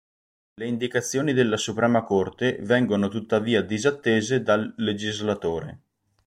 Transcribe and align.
Le 0.55 0.65
indicazioni 0.65 1.31
della 1.31 1.57
suprema 1.57 2.01
Corte 2.01 2.57
vengono 2.61 3.07
tuttavia 3.07 3.61
disattese 3.61 4.41
dal 4.41 4.73
legislatore. 4.77 5.81